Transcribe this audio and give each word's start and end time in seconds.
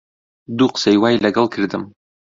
دوو 0.57 0.67
قسەی 0.73 0.97
وای 0.99 1.21
لەگەڵ 1.25 1.45
کردم 1.53 1.83